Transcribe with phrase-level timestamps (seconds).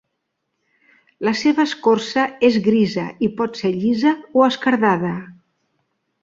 [1.27, 5.13] La seva escorça és grisa i pot ser llisa o esquerdada.